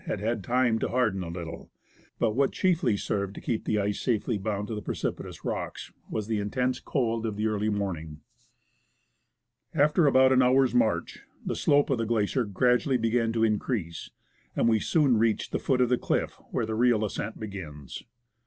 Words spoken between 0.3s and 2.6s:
time to harden a little; but what